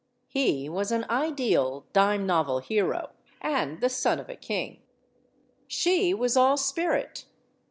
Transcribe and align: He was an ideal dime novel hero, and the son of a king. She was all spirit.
He 0.27 0.67
was 0.67 0.91
an 0.91 1.05
ideal 1.11 1.85
dime 1.93 2.25
novel 2.25 2.57
hero, 2.57 3.11
and 3.39 3.81
the 3.81 3.87
son 3.89 4.19
of 4.19 4.29
a 4.31 4.35
king. 4.35 4.81
She 5.67 6.11
was 6.11 6.35
all 6.35 6.57
spirit. 6.57 7.25